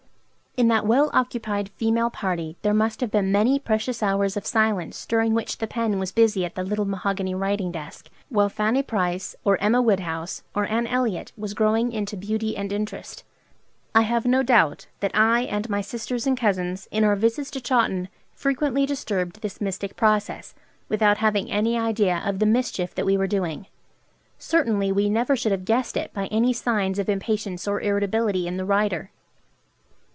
[0.57, 5.05] In that well occupied female party there must have been many precious hours of silence
[5.05, 9.33] during which the pen was busy at the little mahogany writing desk, while Fanny Price,
[9.45, 13.23] or Emma Woodhouse, or Anne Elliott was growing into beauty and interest.
[13.95, 17.61] I have no doubt that I, and my sisters and cousins, in our visits to
[17.61, 20.53] Chawton, frequently disturbed this mystic process,
[20.89, 23.67] without having any idea of the mischief that we were doing;
[24.37, 28.57] certainly we never should have guessed it by any signs of impatience or irritability in
[28.57, 29.11] the writer.